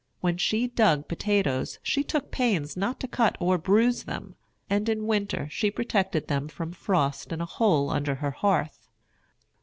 When 0.19 0.35
she 0.37 0.65
dug 0.65 1.07
potatoes 1.07 1.77
she 1.83 2.03
took 2.03 2.31
pains 2.31 2.75
not 2.75 2.99
to 3.01 3.07
cut 3.07 3.37
or 3.39 3.59
bruise 3.59 4.05
them; 4.05 4.33
and 4.67 4.89
in 4.89 5.05
winter 5.05 5.47
she 5.51 5.69
protected 5.69 6.27
them 6.27 6.47
from 6.47 6.71
frost 6.71 7.31
in 7.31 7.39
a 7.39 7.45
hole 7.45 7.91
under 7.91 8.15
her 8.15 8.31
hearth. 8.31 8.87